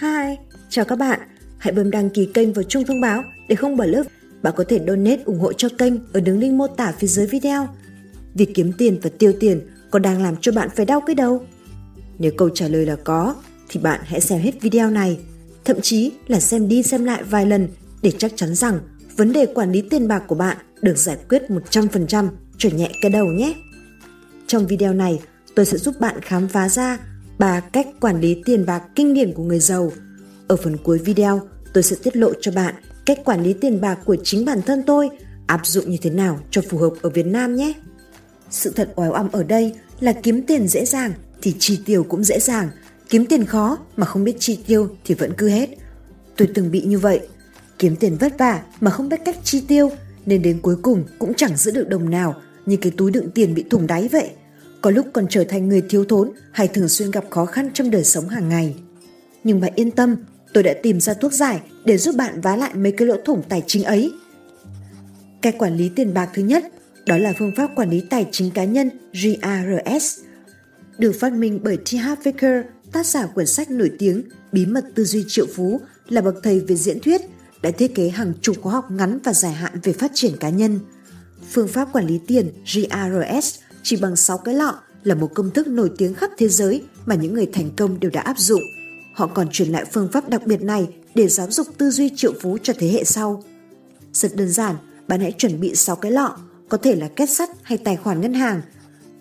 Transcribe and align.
Hi, 0.00 0.36
chào 0.68 0.84
các 0.84 0.96
bạn. 0.96 1.20
Hãy 1.58 1.72
bấm 1.72 1.90
đăng 1.90 2.10
ký 2.10 2.28
kênh 2.34 2.52
và 2.52 2.62
chuông 2.62 2.84
thông 2.84 3.00
báo 3.00 3.24
để 3.48 3.56
không 3.56 3.76
bỏ 3.76 3.84
lỡ. 3.84 4.02
Bạn 4.42 4.54
có 4.56 4.64
thể 4.68 4.80
donate 4.86 5.22
ủng 5.24 5.38
hộ 5.38 5.52
cho 5.52 5.68
kênh 5.78 5.94
ở 6.12 6.20
đường 6.20 6.38
link 6.38 6.54
mô 6.54 6.66
tả 6.66 6.92
phía 6.98 7.06
dưới 7.06 7.26
video. 7.26 7.68
Việc 8.34 8.50
kiếm 8.54 8.72
tiền 8.78 8.98
và 9.02 9.10
tiêu 9.18 9.32
tiền 9.40 9.60
có 9.90 9.98
đang 9.98 10.22
làm 10.22 10.36
cho 10.36 10.52
bạn 10.52 10.68
phải 10.76 10.86
đau 10.86 11.00
cái 11.00 11.14
đầu? 11.14 11.46
Nếu 12.18 12.32
câu 12.36 12.48
trả 12.48 12.68
lời 12.68 12.86
là 12.86 12.96
có, 13.04 13.34
thì 13.68 13.80
bạn 13.80 14.00
hãy 14.04 14.20
xem 14.20 14.40
hết 14.40 14.60
video 14.60 14.90
này. 14.90 15.18
Thậm 15.64 15.80
chí 15.80 16.12
là 16.26 16.40
xem 16.40 16.68
đi 16.68 16.82
xem 16.82 17.04
lại 17.04 17.22
vài 17.22 17.46
lần 17.46 17.68
để 18.02 18.12
chắc 18.18 18.32
chắn 18.36 18.54
rằng 18.54 18.80
vấn 19.16 19.32
đề 19.32 19.46
quản 19.46 19.72
lý 19.72 19.82
tiền 19.90 20.08
bạc 20.08 20.22
của 20.26 20.34
bạn 20.34 20.56
được 20.82 20.98
giải 20.98 21.16
quyết 21.28 21.42
100% 21.70 22.28
trở 22.58 22.70
nhẹ 22.70 22.90
cái 23.02 23.10
đầu 23.10 23.26
nhé. 23.26 23.54
Trong 24.46 24.66
video 24.66 24.92
này, 24.92 25.20
tôi 25.54 25.66
sẽ 25.66 25.78
giúp 25.78 26.00
bạn 26.00 26.20
khám 26.20 26.48
phá 26.48 26.68
ra 26.68 26.98
3 27.40 27.60
cách 27.60 27.86
quản 28.00 28.20
lý 28.20 28.42
tiền 28.44 28.66
bạc 28.66 28.82
kinh 28.94 29.14
điển 29.14 29.32
của 29.32 29.42
người 29.42 29.58
giàu. 29.58 29.92
Ở 30.48 30.56
phần 30.56 30.76
cuối 30.76 30.98
video, 30.98 31.40
tôi 31.74 31.82
sẽ 31.82 31.96
tiết 32.02 32.16
lộ 32.16 32.32
cho 32.40 32.52
bạn 32.52 32.74
cách 33.06 33.18
quản 33.24 33.42
lý 33.42 33.52
tiền 33.52 33.80
bạc 33.80 33.98
của 34.04 34.16
chính 34.24 34.44
bản 34.44 34.62
thân 34.62 34.82
tôi 34.86 35.08
áp 35.46 35.66
dụng 35.66 35.90
như 35.90 35.96
thế 36.02 36.10
nào 36.10 36.40
cho 36.50 36.62
phù 36.68 36.78
hợp 36.78 36.92
ở 37.02 37.10
Việt 37.10 37.26
Nam 37.26 37.56
nhé. 37.56 37.72
Sự 38.50 38.70
thật 38.70 38.92
oái 38.96 39.10
oăm 39.10 39.28
ở 39.32 39.42
đây 39.42 39.72
là 40.00 40.12
kiếm 40.12 40.42
tiền 40.42 40.68
dễ 40.68 40.84
dàng 40.84 41.12
thì 41.42 41.54
chi 41.58 41.80
tiêu 41.84 42.04
cũng 42.04 42.24
dễ 42.24 42.40
dàng, 42.40 42.68
kiếm 43.08 43.26
tiền 43.26 43.44
khó 43.44 43.78
mà 43.96 44.06
không 44.06 44.24
biết 44.24 44.36
chi 44.38 44.58
tiêu 44.66 44.88
thì 45.04 45.14
vẫn 45.14 45.32
cứ 45.38 45.48
hết. 45.48 45.68
Tôi 46.36 46.48
từng 46.54 46.70
bị 46.70 46.80
như 46.82 46.98
vậy, 46.98 47.20
kiếm 47.78 47.96
tiền 47.96 48.16
vất 48.16 48.38
vả 48.38 48.62
mà 48.80 48.90
không 48.90 49.08
biết 49.08 49.20
cách 49.24 49.36
chi 49.44 49.64
tiêu 49.68 49.90
nên 50.26 50.42
đến 50.42 50.58
cuối 50.62 50.76
cùng 50.82 51.04
cũng 51.18 51.34
chẳng 51.34 51.56
giữ 51.56 51.70
được 51.70 51.88
đồng 51.88 52.10
nào 52.10 52.34
như 52.66 52.76
cái 52.76 52.92
túi 52.96 53.10
đựng 53.10 53.30
tiền 53.30 53.54
bị 53.54 53.64
thủng 53.70 53.86
đáy 53.86 54.08
vậy 54.08 54.30
có 54.80 54.90
lúc 54.90 55.06
còn 55.12 55.26
trở 55.30 55.44
thành 55.44 55.68
người 55.68 55.82
thiếu 55.88 56.04
thốn 56.04 56.30
hay 56.52 56.68
thường 56.68 56.88
xuyên 56.88 57.10
gặp 57.10 57.24
khó 57.30 57.46
khăn 57.46 57.70
trong 57.74 57.90
đời 57.90 58.04
sống 58.04 58.28
hàng 58.28 58.48
ngày. 58.48 58.74
Nhưng 59.44 59.60
bạn 59.60 59.72
yên 59.74 59.90
tâm, 59.90 60.16
tôi 60.52 60.62
đã 60.62 60.74
tìm 60.82 61.00
ra 61.00 61.14
thuốc 61.14 61.32
giải 61.32 61.60
để 61.84 61.98
giúp 61.98 62.16
bạn 62.16 62.40
vá 62.40 62.56
lại 62.56 62.74
mấy 62.74 62.92
cái 62.92 63.08
lỗ 63.08 63.16
thủng 63.24 63.42
tài 63.48 63.62
chính 63.66 63.84
ấy. 63.84 64.12
Cách 65.42 65.54
quản 65.58 65.76
lý 65.76 65.90
tiền 65.96 66.14
bạc 66.14 66.30
thứ 66.34 66.42
nhất, 66.42 66.64
đó 67.06 67.18
là 67.18 67.32
phương 67.38 67.52
pháp 67.56 67.70
quản 67.76 67.90
lý 67.90 68.02
tài 68.10 68.26
chính 68.32 68.50
cá 68.50 68.64
nhân 68.64 68.90
GRS, 69.12 70.20
được 70.98 71.12
phát 71.20 71.32
minh 71.32 71.60
bởi 71.62 71.76
T. 71.76 71.94
Harv 72.00 72.20
Eker, 72.24 72.64
tác 72.92 73.06
giả 73.06 73.26
quyển 73.26 73.46
sách 73.46 73.70
nổi 73.70 73.90
tiếng 73.98 74.22
Bí 74.52 74.66
mật 74.66 74.84
tư 74.94 75.04
duy 75.04 75.24
triệu 75.28 75.46
phú 75.54 75.80
là 76.08 76.20
bậc 76.20 76.34
thầy 76.42 76.60
về 76.60 76.76
diễn 76.76 77.00
thuyết, 77.00 77.20
đã 77.62 77.70
thiết 77.70 77.94
kế 77.94 78.08
hàng 78.08 78.32
chục 78.42 78.56
khóa 78.62 78.72
học 78.72 78.90
ngắn 78.90 79.18
và 79.24 79.32
dài 79.32 79.52
hạn 79.52 79.72
về 79.82 79.92
phát 79.92 80.10
triển 80.14 80.36
cá 80.36 80.48
nhân. 80.48 80.80
Phương 81.50 81.68
pháp 81.68 81.92
quản 81.92 82.06
lý 82.06 82.20
tiền 82.26 82.50
GRS 82.74 83.58
chỉ 83.82 83.96
bằng 83.96 84.16
6 84.16 84.38
cái 84.38 84.54
lọ 84.54 84.78
là 85.04 85.14
một 85.14 85.30
công 85.34 85.50
thức 85.50 85.66
nổi 85.68 85.90
tiếng 85.98 86.14
khắp 86.14 86.30
thế 86.38 86.48
giới 86.48 86.82
mà 87.06 87.14
những 87.14 87.34
người 87.34 87.46
thành 87.52 87.70
công 87.76 88.00
đều 88.00 88.10
đã 88.10 88.20
áp 88.20 88.38
dụng. 88.38 88.60
Họ 89.14 89.26
còn 89.26 89.48
truyền 89.52 89.68
lại 89.68 89.84
phương 89.92 90.08
pháp 90.12 90.28
đặc 90.28 90.46
biệt 90.46 90.62
này 90.62 90.88
để 91.14 91.28
giáo 91.28 91.50
dục 91.50 91.66
tư 91.78 91.90
duy 91.90 92.10
triệu 92.16 92.32
phú 92.40 92.58
cho 92.62 92.72
thế 92.78 92.88
hệ 92.88 93.04
sau. 93.04 93.42
Rất 94.12 94.36
đơn 94.36 94.48
giản, 94.48 94.76
bạn 95.08 95.20
hãy 95.20 95.32
chuẩn 95.38 95.60
bị 95.60 95.74
6 95.74 95.96
cái 95.96 96.12
lọ, 96.12 96.36
có 96.68 96.76
thể 96.76 96.96
là 96.96 97.08
kết 97.16 97.30
sắt 97.30 97.50
hay 97.62 97.78
tài 97.78 97.96
khoản 97.96 98.20
ngân 98.20 98.34
hàng. 98.34 98.62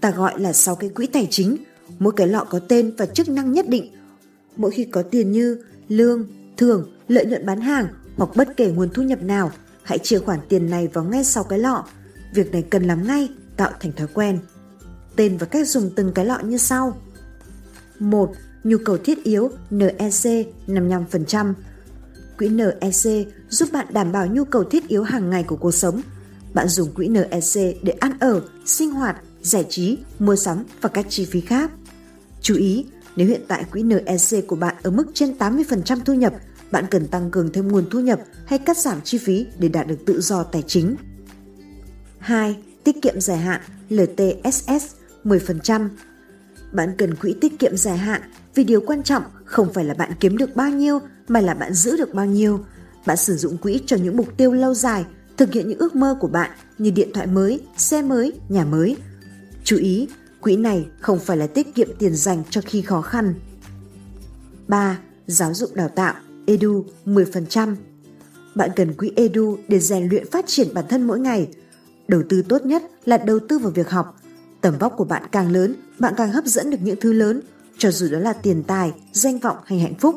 Ta 0.01 0.11
gọi 0.11 0.39
là 0.39 0.53
6 0.53 0.75
cái 0.75 0.89
quỹ 0.89 1.07
tài 1.07 1.27
chính, 1.29 1.57
mỗi 1.99 2.13
cái 2.15 2.27
lọ 2.27 2.45
có 2.49 2.59
tên 2.59 2.95
và 2.97 3.05
chức 3.05 3.29
năng 3.29 3.51
nhất 3.51 3.69
định. 3.69 3.91
Mỗi 4.55 4.71
khi 4.71 4.85
có 4.85 5.01
tiền 5.01 5.31
như 5.31 5.63
lương, 5.87 6.27
thưởng, 6.57 6.91
lợi 7.07 7.25
nhuận 7.25 7.45
bán 7.45 7.61
hàng 7.61 7.87
hoặc 8.17 8.29
bất 8.35 8.57
kể 8.57 8.71
nguồn 8.71 8.89
thu 8.93 9.03
nhập 9.03 9.23
nào, 9.23 9.51
hãy 9.83 9.99
chia 9.99 10.19
khoản 10.19 10.39
tiền 10.49 10.69
này 10.69 10.87
vào 10.93 11.03
ngay 11.03 11.23
sau 11.23 11.43
cái 11.43 11.59
lọ. 11.59 11.85
Việc 12.33 12.51
này 12.51 12.61
cần 12.69 12.83
làm 12.83 13.07
ngay 13.07 13.29
tạo 13.59 13.71
thành 13.79 13.91
thói 13.91 14.07
quen. 14.13 14.39
Tên 15.15 15.37
và 15.37 15.45
cách 15.45 15.67
dùng 15.67 15.89
từng 15.95 16.11
cái 16.15 16.25
lọ 16.25 16.39
như 16.39 16.57
sau. 16.57 17.01
1. 17.99 18.31
Nhu 18.63 18.77
cầu 18.85 18.97
thiết 18.97 19.23
yếu 19.23 19.49
NEC 19.69 20.47
55%. 20.67 21.53
Quỹ 22.37 22.49
NEC 22.49 23.27
giúp 23.49 23.69
bạn 23.71 23.87
đảm 23.89 24.11
bảo 24.11 24.27
nhu 24.27 24.45
cầu 24.45 24.63
thiết 24.63 24.87
yếu 24.87 25.03
hàng 25.03 25.29
ngày 25.29 25.43
của 25.43 25.55
cuộc 25.55 25.71
sống. 25.71 26.01
Bạn 26.53 26.67
dùng 26.67 26.93
quỹ 26.93 27.07
NEC 27.07 27.77
để 27.83 27.93
ăn 27.99 28.19
ở, 28.19 28.41
sinh 28.65 28.91
hoạt, 28.91 29.17
giải 29.41 29.65
trí, 29.69 29.97
mua 30.19 30.35
sắm 30.35 30.63
và 30.81 30.89
các 30.89 31.05
chi 31.09 31.25
phí 31.25 31.41
khác. 31.41 31.71
Chú 32.41 32.55
ý, 32.55 32.85
nếu 33.15 33.27
hiện 33.27 33.41
tại 33.47 33.63
quỹ 33.71 33.83
NEC 33.83 34.47
của 34.47 34.55
bạn 34.55 34.75
ở 34.83 34.91
mức 34.91 35.05
trên 35.13 35.33
80% 35.39 35.99
thu 36.05 36.13
nhập, 36.13 36.33
bạn 36.71 36.85
cần 36.91 37.07
tăng 37.07 37.31
cường 37.31 37.51
thêm 37.51 37.67
nguồn 37.67 37.89
thu 37.91 37.99
nhập 37.99 38.19
hay 38.45 38.59
cắt 38.59 38.77
giảm 38.77 39.01
chi 39.01 39.17
phí 39.17 39.45
để 39.59 39.67
đạt 39.67 39.87
được 39.87 40.05
tự 40.05 40.21
do 40.21 40.43
tài 40.43 40.61
chính. 40.61 40.95
2 42.19 42.57
tiết 42.93 43.01
kiệm 43.01 43.21
dài 43.21 43.37
hạn 43.37 43.61
LTSS 43.89 44.95
10%. 45.25 45.89
Bạn 46.71 46.93
cần 46.97 47.15
quỹ 47.15 47.35
tiết 47.41 47.59
kiệm 47.59 47.77
dài 47.77 47.97
hạn 47.97 48.21
vì 48.55 48.63
điều 48.63 48.81
quan 48.81 49.03
trọng 49.03 49.23
không 49.45 49.73
phải 49.73 49.85
là 49.85 49.93
bạn 49.93 50.11
kiếm 50.19 50.37
được 50.37 50.55
bao 50.55 50.69
nhiêu 50.69 50.99
mà 51.27 51.41
là 51.41 51.53
bạn 51.53 51.73
giữ 51.73 51.97
được 51.97 52.13
bao 52.13 52.25
nhiêu. 52.25 52.65
Bạn 53.05 53.17
sử 53.17 53.35
dụng 53.35 53.57
quỹ 53.57 53.81
cho 53.85 53.97
những 53.97 54.17
mục 54.17 54.37
tiêu 54.37 54.51
lâu 54.51 54.73
dài, 54.73 55.05
thực 55.37 55.53
hiện 55.53 55.69
những 55.69 55.79
ước 55.79 55.95
mơ 55.95 56.17
của 56.19 56.27
bạn 56.27 56.51
như 56.77 56.91
điện 56.91 57.09
thoại 57.13 57.27
mới, 57.27 57.61
xe 57.77 58.01
mới, 58.01 58.33
nhà 58.49 58.65
mới. 58.65 58.97
Chú 59.63 59.77
ý, 59.77 60.07
quỹ 60.41 60.55
này 60.55 60.85
không 60.99 61.19
phải 61.19 61.37
là 61.37 61.47
tiết 61.47 61.75
kiệm 61.75 61.87
tiền 61.99 62.15
dành 62.15 62.43
cho 62.49 62.61
khi 62.65 62.81
khó 62.81 63.01
khăn. 63.01 63.33
3. 64.67 64.99
Giáo 65.27 65.53
dục 65.53 65.73
đào 65.73 65.89
tạo 65.89 66.13
Edu 66.45 66.85
10%. 67.05 67.75
Bạn 68.55 68.69
cần 68.75 68.93
quỹ 68.93 69.11
Edu 69.15 69.57
để 69.67 69.79
rèn 69.79 70.07
luyện 70.09 70.31
phát 70.31 70.45
triển 70.47 70.73
bản 70.73 70.85
thân 70.89 71.07
mỗi 71.07 71.19
ngày– 71.19 71.47
Đầu 72.09 72.23
tư 72.29 72.41
tốt 72.41 72.65
nhất 72.65 72.83
là 73.05 73.17
đầu 73.17 73.39
tư 73.49 73.59
vào 73.59 73.71
việc 73.71 73.89
học. 73.89 74.15
Tầm 74.61 74.77
vóc 74.77 74.93
của 74.97 75.03
bạn 75.03 75.23
càng 75.31 75.51
lớn, 75.51 75.75
bạn 75.99 76.13
càng 76.17 76.31
hấp 76.31 76.45
dẫn 76.45 76.69
được 76.69 76.77
những 76.81 76.99
thứ 77.01 77.13
lớn, 77.13 77.41
cho 77.77 77.91
dù 77.91 78.07
đó 78.11 78.19
là 78.19 78.33
tiền 78.33 78.63
tài, 78.63 78.91
danh 79.11 79.39
vọng 79.39 79.57
hay 79.65 79.79
hạnh 79.79 79.93
phúc. 79.99 80.15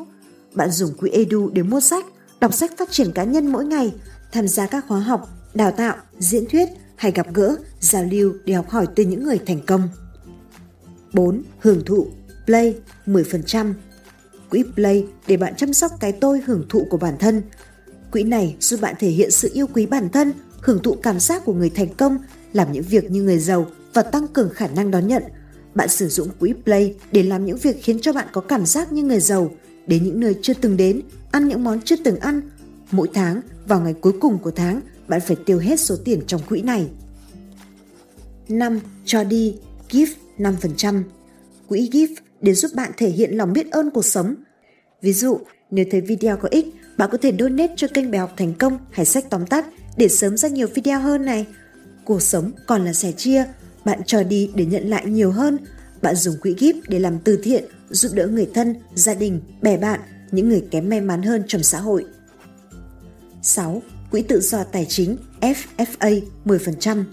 Bạn 0.53 0.71
dùng 0.71 0.93
quỹ 0.97 1.09
Edu 1.09 1.49
để 1.53 1.63
mua 1.63 1.79
sách, 1.79 2.05
đọc 2.39 2.53
sách 2.53 2.71
phát 2.77 2.91
triển 2.91 3.11
cá 3.11 3.23
nhân 3.23 3.47
mỗi 3.47 3.65
ngày, 3.65 3.93
tham 4.31 4.47
gia 4.47 4.67
các 4.67 4.85
khóa 4.87 4.99
học, 4.99 5.29
đào 5.53 5.71
tạo, 5.71 5.95
diễn 6.19 6.45
thuyết 6.51 6.69
hay 6.95 7.11
gặp 7.11 7.27
gỡ, 7.33 7.55
giao 7.79 8.03
lưu 8.03 8.33
để 8.45 8.53
học 8.53 8.69
hỏi 8.69 8.87
từ 8.95 9.03
những 9.03 9.23
người 9.23 9.39
thành 9.45 9.65
công. 9.65 9.89
4. 11.13 11.43
Hưởng 11.59 11.85
thụ 11.85 12.07
Play 12.45 12.75
10% 13.05 13.73
Quỹ 14.49 14.63
Play 14.75 15.07
để 15.27 15.37
bạn 15.37 15.55
chăm 15.55 15.73
sóc 15.73 15.91
cái 15.99 16.11
tôi 16.11 16.41
hưởng 16.45 16.65
thụ 16.69 16.87
của 16.89 16.97
bản 16.97 17.17
thân. 17.19 17.41
Quỹ 18.11 18.23
này 18.23 18.55
giúp 18.59 18.81
bạn 18.81 18.95
thể 18.99 19.09
hiện 19.09 19.31
sự 19.31 19.49
yêu 19.53 19.67
quý 19.67 19.85
bản 19.85 20.09
thân 20.09 20.33
hưởng 20.63 20.79
thụ 20.83 20.95
cảm 21.03 21.19
giác 21.19 21.45
của 21.45 21.53
người 21.53 21.69
thành 21.69 21.95
công, 21.95 22.17
làm 22.53 22.71
những 22.71 22.83
việc 22.83 23.11
như 23.11 23.23
người 23.23 23.39
giàu 23.39 23.67
và 23.93 24.01
tăng 24.01 24.27
cường 24.27 24.49
khả 24.49 24.67
năng 24.67 24.91
đón 24.91 25.07
nhận. 25.07 25.23
Bạn 25.75 25.89
sử 25.89 26.07
dụng 26.07 26.27
quỹ 26.39 26.53
Play 26.63 26.95
để 27.11 27.23
làm 27.23 27.45
những 27.45 27.57
việc 27.57 27.77
khiến 27.81 27.99
cho 28.01 28.13
bạn 28.13 28.27
có 28.31 28.41
cảm 28.41 28.65
giác 28.65 28.91
như 28.91 29.03
người 29.03 29.19
giàu, 29.19 29.51
đến 29.87 30.03
những 30.03 30.19
nơi 30.19 30.35
chưa 30.41 30.53
từng 30.53 30.77
đến, 30.77 31.01
ăn 31.31 31.47
những 31.47 31.63
món 31.63 31.81
chưa 31.81 31.95
từng 32.03 32.19
ăn. 32.19 32.41
Mỗi 32.91 33.09
tháng, 33.13 33.41
vào 33.67 33.79
ngày 33.81 33.93
cuối 33.93 34.13
cùng 34.21 34.39
của 34.39 34.51
tháng, 34.51 34.81
bạn 35.07 35.21
phải 35.21 35.37
tiêu 35.45 35.59
hết 35.59 35.79
số 35.79 35.95
tiền 36.05 36.21
trong 36.27 36.41
quỹ 36.49 36.61
này. 36.61 36.87
5. 38.49 38.79
Cho 39.05 39.23
đi, 39.23 39.55
Gift 39.89 40.13
5%. 40.37 41.03
Quỹ 41.67 41.89
Gift 41.89 42.15
để 42.41 42.53
giúp 42.53 42.71
bạn 42.75 42.91
thể 42.97 43.09
hiện 43.09 43.37
lòng 43.37 43.53
biết 43.53 43.71
ơn 43.71 43.91
cuộc 43.91 44.05
sống. 44.05 44.35
Ví 45.01 45.13
dụ, 45.13 45.39
nếu 45.71 45.85
thấy 45.91 46.01
video 46.01 46.37
có 46.37 46.47
ích, 46.51 46.65
bạn 46.97 47.09
có 47.11 47.17
thể 47.21 47.33
donate 47.39 47.73
cho 47.77 47.87
kênh 47.93 48.11
bài 48.11 48.19
học 48.19 48.33
thành 48.37 48.53
công 48.53 48.77
hay 48.91 49.05
sách 49.05 49.25
tóm 49.29 49.45
tắt 49.45 49.65
để 49.97 50.07
sớm 50.07 50.37
ra 50.37 50.49
nhiều 50.49 50.67
video 50.67 50.99
hơn 50.99 51.25
này. 51.25 51.45
Cuộc 52.05 52.21
sống 52.21 52.51
còn 52.67 52.85
là 52.85 52.93
sẻ 52.93 53.11
chia, 53.11 53.45
bạn 53.85 54.01
cho 54.05 54.23
đi 54.23 54.51
để 54.55 54.65
nhận 54.65 54.89
lại 54.89 55.05
nhiều 55.05 55.31
hơn. 55.31 55.57
Bạn 56.01 56.15
dùng 56.15 56.35
quỹ 56.41 56.53
gift 56.53 56.81
để 56.87 56.99
làm 56.99 57.19
từ 57.19 57.39
thiện, 57.43 57.65
giúp 57.89 58.11
đỡ 58.13 58.27
người 58.27 58.49
thân, 58.53 58.75
gia 58.95 59.13
đình, 59.13 59.41
bè 59.61 59.77
bạn, 59.77 59.99
những 60.31 60.49
người 60.49 60.63
kém 60.71 60.89
may 60.89 61.01
mắn 61.01 61.23
hơn 61.23 61.43
trong 61.47 61.63
xã 61.63 61.79
hội. 61.79 62.05
6. 63.41 63.81
Quỹ 64.11 64.21
tự 64.21 64.41
do 64.41 64.63
tài 64.63 64.85
chính 64.89 65.17
FFA 65.41 66.21
10%. 66.45 67.03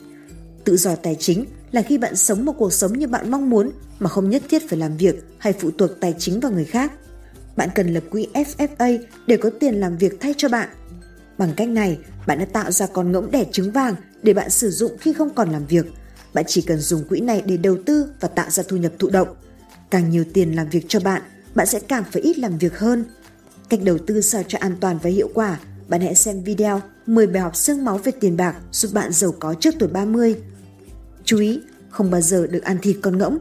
Tự 0.65 0.77
do 0.77 0.97
tài 0.97 1.17
chính 1.19 1.45
là 1.73 1.83
khi 1.83 1.99
bạn 1.99 2.17
sống 2.17 2.45
một 2.45 2.53
cuộc 2.59 2.73
sống 2.73 2.99
như 2.99 3.07
bạn 3.07 3.31
mong 3.31 3.51
muốn 3.51 3.71
mà 3.99 4.09
không 4.09 4.31
nhất 4.31 4.43
thiết 4.49 4.69
phải 4.69 4.79
làm 4.79 4.97
việc 4.97 5.25
hay 5.39 5.53
phụ 5.53 5.71
thuộc 5.79 5.91
tài 6.01 6.15
chính 6.19 6.41
vào 6.41 6.53
người 6.53 6.65
khác. 6.65 6.93
Bạn 7.57 7.69
cần 7.75 7.95
lập 7.95 8.03
quỹ 8.11 8.29
FFA 8.35 8.99
để 9.27 9.37
có 9.37 9.51
tiền 9.61 9.75
làm 9.75 9.99
việc 9.99 10.21
thay 10.21 10.35
cho 10.37 10.49
bạn 10.49 10.69
Bằng 11.41 11.55
cách 11.57 11.69
này, 11.69 11.99
bạn 12.27 12.39
đã 12.39 12.45
tạo 12.45 12.71
ra 12.71 12.87
con 12.87 13.13
ngỗng 13.13 13.31
đẻ 13.31 13.45
trứng 13.53 13.73
vàng 13.73 13.95
để 14.23 14.33
bạn 14.33 14.51
sử 14.51 14.71
dụng 14.71 14.99
khi 15.01 15.13
không 15.13 15.35
còn 15.35 15.51
làm 15.51 15.67
việc. 15.67 15.87
Bạn 16.35 16.45
chỉ 16.49 16.63
cần 16.63 16.79
dùng 16.79 17.05
quỹ 17.05 17.21
này 17.21 17.43
để 17.47 17.57
đầu 17.57 17.77
tư 17.87 18.07
và 18.21 18.29
tạo 18.29 18.51
ra 18.51 18.63
thu 18.69 18.77
nhập 18.77 18.93
thụ 18.99 19.11
động. 19.11 19.29
Càng 19.91 20.11
nhiều 20.11 20.25
tiền 20.35 20.57
làm 20.57 20.69
việc 20.69 20.85
cho 20.89 21.01
bạn, 21.01 21.23
bạn 21.55 21.67
sẽ 21.67 21.81
càng 21.81 22.05
phải 22.13 22.23
ít 22.23 22.39
làm 22.39 22.59
việc 22.59 22.79
hơn. 22.79 23.05
Cách 23.69 23.81
đầu 23.85 23.99
tư 23.99 24.21
sao 24.21 24.43
cho 24.49 24.59
an 24.59 24.77
toàn 24.81 24.99
và 25.03 25.11
hiệu 25.11 25.31
quả, 25.35 25.59
bạn 25.89 26.01
hãy 26.01 26.15
xem 26.15 26.43
video 26.43 26.81
10 27.07 27.27
bài 27.27 27.43
học 27.43 27.57
xương 27.57 27.85
máu 27.85 27.99
về 27.99 28.13
tiền 28.21 28.37
bạc 28.37 28.57
giúp 28.73 28.91
bạn 28.95 29.13
giàu 29.13 29.35
có 29.41 29.55
trước 29.55 29.75
tuổi 29.79 29.89
30. 29.89 30.37
Chú 31.25 31.39
ý, 31.39 31.61
không 31.91 32.11
bao 32.11 32.21
giờ 32.21 32.47
được 32.47 32.63
ăn 32.63 32.79
thịt 32.83 32.97
con 33.03 33.19
ngỗng. 33.19 33.39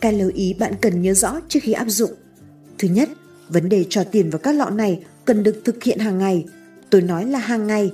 Cái 0.00 0.12
lưu 0.12 0.30
ý 0.34 0.54
bạn 0.54 0.74
cần 0.80 1.02
nhớ 1.02 1.14
rõ 1.14 1.40
trước 1.48 1.60
khi 1.62 1.72
áp 1.72 1.88
dụng. 1.88 2.12
Thứ 2.78 2.88
nhất, 2.88 3.08
vấn 3.48 3.68
đề 3.68 3.84
trò 3.90 4.04
tiền 4.04 4.30
vào 4.30 4.38
các 4.38 4.52
lọ 4.52 4.70
này 4.70 5.04
cần 5.24 5.42
được 5.42 5.62
thực 5.64 5.82
hiện 5.82 5.98
hàng 5.98 6.18
ngày– 6.18 6.44
Tôi 6.90 7.00
nói 7.02 7.26
là 7.26 7.38
hàng 7.38 7.66
ngày. 7.66 7.92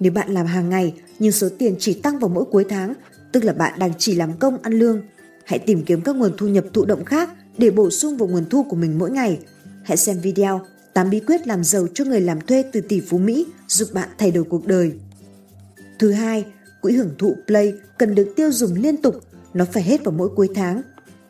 Nếu 0.00 0.12
bạn 0.12 0.34
làm 0.34 0.46
hàng 0.46 0.70
ngày 0.70 0.94
nhưng 1.18 1.32
số 1.32 1.48
tiền 1.58 1.74
chỉ 1.78 1.94
tăng 1.94 2.18
vào 2.18 2.28
mỗi 2.28 2.44
cuối 2.44 2.64
tháng, 2.68 2.94
tức 3.32 3.44
là 3.44 3.52
bạn 3.52 3.78
đang 3.78 3.92
chỉ 3.98 4.14
làm 4.14 4.38
công 4.38 4.58
ăn 4.62 4.72
lương. 4.72 5.02
Hãy 5.44 5.58
tìm 5.58 5.82
kiếm 5.82 6.00
các 6.00 6.16
nguồn 6.16 6.32
thu 6.36 6.48
nhập 6.48 6.64
thụ 6.72 6.84
động 6.84 7.04
khác 7.04 7.30
để 7.58 7.70
bổ 7.70 7.90
sung 7.90 8.16
vào 8.16 8.28
nguồn 8.28 8.44
thu 8.50 8.62
của 8.62 8.76
mình 8.76 8.98
mỗi 8.98 9.10
ngày. 9.10 9.38
hãy 9.84 9.96
xem 9.96 10.20
video 10.20 10.60
8 10.94 11.10
bí 11.10 11.20
quyết 11.20 11.46
làm 11.46 11.64
giàu 11.64 11.86
cho 11.94 12.04
người 12.04 12.20
làm 12.20 12.40
thuê 12.40 12.64
từ 12.72 12.80
tỷ 12.80 13.00
phú 13.00 13.18
Mỹ 13.18 13.46
giúp 13.68 13.88
bạn 13.92 14.08
thay 14.18 14.30
đổi 14.30 14.44
cuộc 14.44 14.66
đời. 14.66 14.92
Thứ 15.98 16.12
hai, 16.12 16.44
quỹ 16.80 16.92
hưởng 16.92 17.10
thụ 17.18 17.36
Play 17.46 17.74
cần 17.98 18.14
được 18.14 18.32
tiêu 18.36 18.52
dùng 18.52 18.74
liên 18.74 18.96
tục, 18.96 19.20
nó 19.54 19.64
phải 19.72 19.82
hết 19.82 20.04
vào 20.04 20.12
mỗi 20.12 20.28
cuối 20.36 20.48
tháng. 20.54 20.82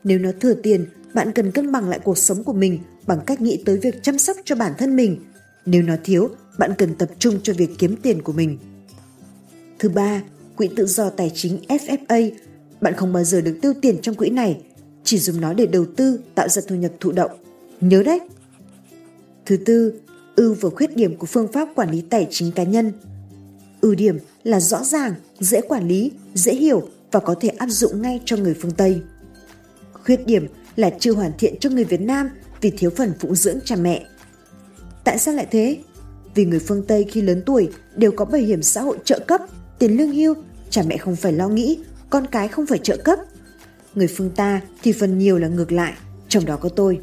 Nếu 0.05 0.19
nó 0.19 0.31
thừa 0.41 0.55
tiền, 0.55 0.87
bạn 1.15 1.33
cần 1.33 1.51
cân 1.51 1.73
bằng 1.73 1.89
lại 1.89 2.01
cuộc 2.05 2.19
sống 2.19 2.45
của 2.45 2.53
mình 2.53 2.79
bằng 3.07 3.21
cách 3.27 3.41
nghĩ 3.41 3.63
tới 3.65 3.77
việc 3.77 4.03
chăm 4.03 4.19
sóc 4.19 4.37
cho 4.45 4.55
bản 4.55 4.73
thân 4.79 4.97
mình. 4.97 5.17
Nếu 5.67 5.83
nó 5.83 5.95
thiếu, 6.05 6.29
bạn 6.59 6.75
cần 6.79 6.95
tập 6.95 7.09
trung 7.19 7.39
cho 7.43 7.53
việc 7.53 7.71
kiếm 7.79 7.97
tiền 8.03 8.23
của 8.23 8.33
mình. 8.33 8.59
Thứ 9.79 9.89
ba, 9.89 10.23
quỹ 10.57 10.69
tự 10.77 10.87
do 10.87 11.11
tài 11.11 11.31
chính 11.35 11.59
FFA. 11.69 12.31
Bạn 12.81 12.95
không 12.95 13.13
bao 13.13 13.25
giờ 13.25 13.41
được 13.41 13.59
tiêu 13.63 13.73
tiền 13.83 13.99
trong 14.03 14.15
quỹ 14.15 14.31
này, 14.31 14.61
chỉ 15.05 15.19
dùng 15.19 15.41
nó 15.41 15.53
để 15.53 15.67
đầu 15.67 15.85
tư 15.97 16.21
tạo 16.35 16.49
ra 16.49 16.63
thu 16.69 16.77
nhập 16.77 16.93
thụ 17.01 17.13
động. 17.13 17.31
Nhớ 17.81 18.03
đấy! 18.03 18.21
Thứ 19.47 19.57
tư, 19.57 20.01
ưu 20.37 20.55
và 20.61 20.71
khuyết 20.71 20.97
điểm 20.97 21.17
của 21.17 21.27
phương 21.27 21.53
pháp 21.53 21.69
quản 21.75 21.91
lý 21.91 22.01
tài 22.01 22.27
chính 22.31 22.53
cá 22.53 22.63
nhân. 22.63 22.93
Ưu 23.81 23.95
điểm 23.95 24.19
là 24.45 24.61
rõ 24.61 24.85
ràng, 24.85 25.15
dễ 25.41 25.61
quản 25.61 25.89
lý, 25.89 26.13
dễ 26.35 26.55
hiểu 26.55 26.89
và 27.13 27.21
có 27.21 27.35
thể 27.41 27.49
áp 27.49 27.67
dụng 27.67 28.03
ngay 28.03 28.21
cho 28.25 28.37
người 28.37 28.55
phương 28.61 28.71
Tây. 28.71 29.01
Khuyết 30.05 30.27
điểm 30.27 30.47
là 30.77 30.91
chưa 30.99 31.13
hoàn 31.13 31.33
thiện 31.39 31.55
cho 31.61 31.71
người 31.71 31.85
Việt 31.85 32.01
Nam 32.01 32.31
vì 32.61 32.71
thiếu 32.71 32.91
phần 32.91 33.13
phụng 33.21 33.35
dưỡng 33.35 33.59
cha 33.65 33.77
mẹ. 33.77 34.07
Tại 35.05 35.19
sao 35.19 35.35
lại 35.35 35.47
thế? 35.51 35.79
Vì 36.37 36.45
người 36.45 36.59
phương 36.59 36.83
Tây 36.83 37.07
khi 37.11 37.21
lớn 37.21 37.43
tuổi 37.47 37.69
đều 37.97 38.13
có 38.13 38.25
bảo 38.25 38.41
hiểm 38.41 38.63
xã 38.63 38.81
hội 38.81 38.99
trợ 39.05 39.19
cấp, 39.27 39.41
tiền 39.79 39.97
lương 39.97 40.13
hưu, 40.13 40.35
cha 40.71 40.83
mẹ 40.87 40.97
không 40.97 41.17
phải 41.17 41.33
lo 41.33 41.49
nghĩ, 41.49 41.79
con 42.11 42.27
cái 42.27 42.49
không 42.49 42.67
phải 42.67 42.79
trợ 42.79 42.97
cấp. 42.97 43.19
Người 43.95 44.07
phương 44.07 44.31
ta 44.31 44.61
thì 44.83 44.93
phần 44.93 45.19
nhiều 45.19 45.39
là 45.39 45.49
ngược 45.49 45.73
lại, 45.73 45.93
trong 46.29 46.45
đó 46.45 46.57
có 46.57 46.69
tôi. 46.69 47.01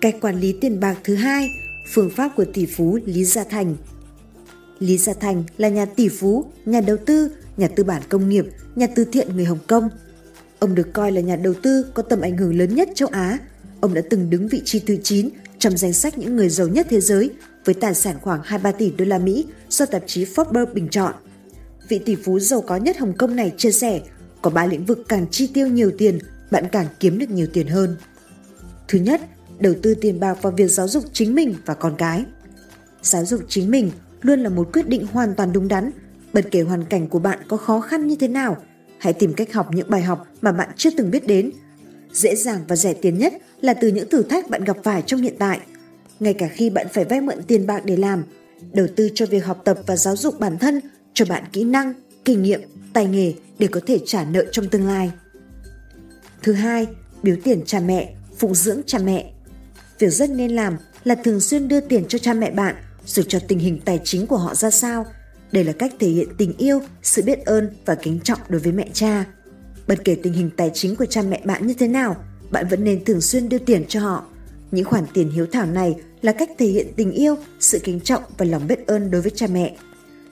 Cách 0.00 0.16
quản 0.20 0.40
lý 0.40 0.54
tiền 0.60 0.80
bạc 0.80 0.98
thứ 1.04 1.14
hai, 1.14 1.50
phương 1.92 2.10
pháp 2.10 2.28
của 2.36 2.44
tỷ 2.44 2.66
phú 2.66 2.98
Lý 3.04 3.24
Gia 3.24 3.44
Thành. 3.44 3.76
Lý 4.78 4.98
Gia 4.98 5.14
Thành 5.14 5.44
là 5.56 5.68
nhà 5.68 5.84
tỷ 5.84 6.08
phú, 6.08 6.44
nhà 6.64 6.80
đầu 6.80 6.96
tư, 7.06 7.30
nhà 7.56 7.68
tư 7.68 7.84
bản 7.84 8.02
công 8.08 8.28
nghiệp, 8.28 8.44
nhà 8.76 8.86
từ 8.94 9.04
thiện 9.04 9.36
người 9.36 9.44
Hồng 9.44 9.58
Kông. 9.66 9.88
Ông 10.58 10.74
được 10.74 10.92
coi 10.92 11.12
là 11.12 11.20
nhà 11.20 11.36
đầu 11.36 11.54
tư 11.62 11.86
có 11.94 12.02
tầm 12.02 12.20
ảnh 12.20 12.36
hưởng 12.36 12.58
lớn 12.58 12.74
nhất 12.74 12.88
châu 12.94 13.08
Á. 13.08 13.38
Ông 13.80 13.94
đã 13.94 14.02
từng 14.10 14.30
đứng 14.30 14.48
vị 14.48 14.62
trí 14.64 14.78
thứ 14.78 14.96
9 15.02 15.28
trong 15.58 15.76
danh 15.76 15.92
sách 15.92 16.18
những 16.18 16.36
người 16.36 16.48
giàu 16.48 16.68
nhất 16.68 16.86
thế 16.90 17.00
giới 17.00 17.30
với 17.64 17.74
tài 17.74 17.94
sản 17.94 18.16
khoảng 18.22 18.40
23 18.44 18.72
tỷ 18.72 18.90
đô 18.90 19.04
la 19.04 19.18
Mỹ 19.18 19.46
do 19.68 19.86
tạp 19.86 20.02
chí 20.06 20.24
Forbes 20.24 20.66
bình 20.74 20.88
chọn. 20.88 21.14
Vị 21.88 21.98
tỷ 21.98 22.14
phú 22.14 22.38
giàu 22.38 22.60
có 22.60 22.76
nhất 22.76 22.98
Hồng 22.98 23.12
Kông 23.18 23.36
này 23.36 23.52
chia 23.56 23.72
sẻ, 23.72 24.00
có 24.42 24.50
ba 24.50 24.66
lĩnh 24.66 24.84
vực 24.84 25.04
càng 25.08 25.26
chi 25.30 25.46
tiêu 25.54 25.66
nhiều 25.66 25.92
tiền, 25.98 26.18
bạn 26.50 26.64
càng 26.72 26.86
kiếm 27.00 27.18
được 27.18 27.30
nhiều 27.30 27.46
tiền 27.52 27.66
hơn. 27.66 27.96
Thứ 28.88 28.98
nhất, 28.98 29.20
đầu 29.58 29.74
tư 29.82 29.94
tiền 29.94 30.20
bạc 30.20 30.42
vào 30.42 30.52
việc 30.56 30.68
giáo 30.68 30.88
dục 30.88 31.04
chính 31.12 31.34
mình 31.34 31.54
và 31.66 31.74
con 31.74 31.94
cái. 31.98 32.24
Giáo 33.02 33.24
dục 33.24 33.40
chính 33.48 33.70
mình 33.70 33.90
luôn 34.20 34.40
là 34.40 34.48
một 34.48 34.68
quyết 34.72 34.88
định 34.88 35.06
hoàn 35.06 35.34
toàn 35.34 35.52
đúng 35.52 35.68
đắn, 35.68 35.90
bất 36.32 36.50
kể 36.50 36.62
hoàn 36.62 36.84
cảnh 36.84 37.08
của 37.08 37.18
bạn 37.18 37.38
có 37.48 37.56
khó 37.56 37.80
khăn 37.80 38.06
như 38.06 38.16
thế 38.16 38.28
nào, 38.28 38.56
hãy 38.98 39.12
tìm 39.12 39.34
cách 39.34 39.52
học 39.52 39.68
những 39.74 39.90
bài 39.90 40.02
học 40.02 40.26
mà 40.40 40.52
bạn 40.52 40.68
chưa 40.76 40.90
từng 40.96 41.10
biết 41.10 41.26
đến. 41.26 41.50
Dễ 42.12 42.36
dàng 42.36 42.60
và 42.68 42.76
rẻ 42.76 42.94
tiền 42.94 43.18
nhất 43.18 43.32
là 43.60 43.74
từ 43.74 43.88
những 43.88 44.10
thử 44.10 44.22
thách 44.22 44.50
bạn 44.50 44.64
gặp 44.64 44.76
phải 44.84 45.02
trong 45.06 45.20
hiện 45.20 45.34
tại. 45.38 45.60
Ngay 46.20 46.34
cả 46.34 46.48
khi 46.48 46.70
bạn 46.70 46.86
phải 46.92 47.04
vay 47.04 47.20
mượn 47.20 47.42
tiền 47.42 47.66
bạc 47.66 47.84
để 47.84 47.96
làm, 47.96 48.24
đầu 48.72 48.86
tư 48.96 49.08
cho 49.14 49.26
việc 49.26 49.44
học 49.44 49.62
tập 49.64 49.78
và 49.86 49.96
giáo 49.96 50.16
dục 50.16 50.40
bản 50.40 50.58
thân 50.58 50.80
cho 51.14 51.24
bạn 51.24 51.44
kỹ 51.52 51.64
năng, 51.64 51.94
kinh 52.24 52.42
nghiệm, 52.42 52.60
tài 52.92 53.06
nghề 53.06 53.34
để 53.58 53.66
có 53.66 53.80
thể 53.86 53.98
trả 54.06 54.24
nợ 54.24 54.44
trong 54.52 54.68
tương 54.68 54.86
lai. 54.86 55.10
Thứ 56.42 56.52
hai, 56.52 56.86
biếu 57.22 57.36
tiền 57.44 57.62
cha 57.66 57.80
mẹ, 57.80 58.14
phụng 58.38 58.54
dưỡng 58.54 58.80
cha 58.86 58.98
mẹ. 58.98 59.32
Việc 59.98 60.10
rất 60.10 60.30
nên 60.30 60.50
làm 60.50 60.76
là 61.04 61.14
thường 61.14 61.40
xuyên 61.40 61.68
đưa 61.68 61.80
tiền 61.80 62.04
cho 62.08 62.18
cha 62.18 62.34
mẹ 62.34 62.50
bạn 62.50 62.74
dù 63.06 63.22
cho 63.28 63.38
tình 63.48 63.58
hình 63.58 63.80
tài 63.84 64.00
chính 64.04 64.26
của 64.26 64.36
họ 64.36 64.54
ra 64.54 64.70
sao. 64.70 65.06
Đây 65.52 65.64
là 65.64 65.72
cách 65.72 65.92
thể 66.00 66.08
hiện 66.08 66.28
tình 66.38 66.56
yêu, 66.58 66.80
sự 67.02 67.22
biết 67.22 67.44
ơn 67.44 67.70
và 67.84 67.94
kính 67.94 68.20
trọng 68.20 68.38
đối 68.48 68.60
với 68.60 68.72
mẹ 68.72 68.88
cha. 68.92 69.24
Bất 69.86 70.04
kể 70.04 70.16
tình 70.22 70.32
hình 70.32 70.50
tài 70.56 70.70
chính 70.74 70.96
của 70.96 71.06
cha 71.06 71.22
mẹ 71.22 71.40
bạn 71.44 71.66
như 71.66 71.74
thế 71.74 71.88
nào, 71.88 72.16
bạn 72.50 72.68
vẫn 72.68 72.84
nên 72.84 73.04
thường 73.04 73.20
xuyên 73.20 73.48
đưa 73.48 73.58
tiền 73.58 73.84
cho 73.88 74.00
họ. 74.00 74.26
Những 74.72 74.84
khoản 74.84 75.04
tiền 75.14 75.30
hiếu 75.30 75.46
thảo 75.52 75.66
này 75.66 75.96
là 76.22 76.32
cách 76.32 76.50
thể 76.58 76.66
hiện 76.66 76.86
tình 76.96 77.12
yêu, 77.12 77.36
sự 77.60 77.78
kính 77.78 78.00
trọng 78.00 78.22
và 78.38 78.46
lòng 78.46 78.66
biết 78.66 78.86
ơn 78.86 79.10
đối 79.10 79.22
với 79.22 79.30
cha 79.30 79.46
mẹ. 79.52 79.76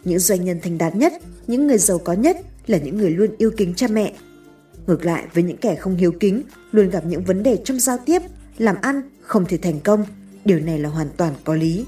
Những 0.05 0.19
doanh 0.19 0.45
nhân 0.45 0.61
thành 0.63 0.79
đạt 0.79 0.97
nhất, 0.97 1.13
những 1.47 1.67
người 1.67 1.79
giàu 1.79 1.99
có 1.99 2.13
nhất 2.13 2.37
là 2.67 2.79
những 2.79 2.97
người 2.97 3.11
luôn 3.11 3.31
yêu 3.39 3.51
kính 3.57 3.75
cha 3.75 3.87
mẹ. 3.89 4.13
Ngược 4.87 5.05
lại 5.05 5.25
với 5.35 5.43
những 5.43 5.57
kẻ 5.57 5.75
không 5.75 5.97
hiếu 5.97 6.13
kính, 6.21 6.43
luôn 6.73 6.91
gặp 6.91 7.07
những 7.07 7.25
vấn 7.25 7.43
đề 7.43 7.59
trong 7.65 7.81
giao 7.81 7.99
tiếp, 8.07 8.23
làm 8.59 8.77
ăn 8.83 9.03
không 9.21 9.45
thể 9.45 9.57
thành 9.57 9.81
công, 9.81 10.05
điều 10.45 10.61
này 10.61 10.79
là 10.79 10.89
hoàn 10.89 11.09
toàn 11.17 11.35
có 11.45 11.55
lý. 11.55 11.87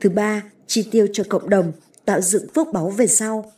Thứ 0.00 0.10
ba, 0.10 0.42
chi 0.66 0.88
tiêu 0.90 1.06
cho 1.12 1.24
cộng 1.28 1.50
đồng, 1.50 1.72
tạo 2.04 2.20
dựng 2.20 2.46
phước 2.54 2.66
báu 2.72 2.90
về 2.90 3.06
sau. 3.06 3.52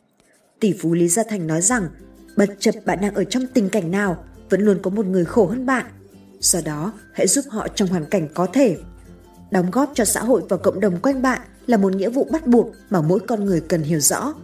Tỷ 0.60 0.75
phú 0.80 0.94
Lý 0.94 1.08
Gia 1.08 1.22
Thành 1.22 1.46
nói 1.46 1.62
rằng, 1.62 1.88
bất 2.36 2.56
chấp 2.58 2.75
bạn 2.84 2.98
đang 3.00 3.14
ở 3.14 3.25
trong 3.25 3.46
tình 3.54 3.68
cảnh 3.68 3.90
nào, 3.90 4.25
vẫn 4.50 4.60
luôn 4.60 4.78
có 4.82 4.90
một 4.90 5.06
người 5.06 5.25
khổ 5.25 5.46
hơn 5.46 5.66
bạn. 5.66 5.86
Do 6.42 6.60
đó, 6.64 6.92
hãy 7.12 7.26
giúp 7.26 7.44
họ 7.48 7.68
trong 7.68 7.88
hoàn 7.88 8.06
cảnh 8.06 8.28
có 8.34 8.46
thể. 8.46 8.76
Đóng 9.50 9.70
góp 9.70 9.92
cho 9.94 10.04
xã 10.04 10.20
hội 10.20 10.42
và 10.48 10.56
cộng 10.56 10.80
đồng 10.80 11.00
quanh 11.00 11.22
bạn 11.22 11.40
là 11.66 11.76
một 11.76 11.94
nghĩa 11.94 12.08
vụ 12.08 12.28
bắt 12.32 12.46
buộc 12.46 12.72
mà 12.90 13.00
mỗi 13.00 13.20
con 13.20 13.44
người 13.44 13.60
cần 13.60 13.82
hiểu 13.82 14.00
rõ. 14.00 14.34